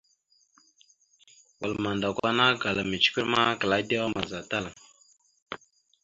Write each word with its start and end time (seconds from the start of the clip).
Wal 1.59 1.73
mandakw 1.83 2.19
ana 2.29 2.43
agala 2.51 2.81
mʉcəkœr 2.89 3.25
ma 3.33 3.41
klaa 3.59 3.81
edewa 3.81 4.05
amaza 4.09 4.39
tal. 4.49 4.65